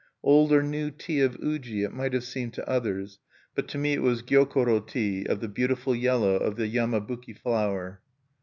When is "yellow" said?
5.95-6.37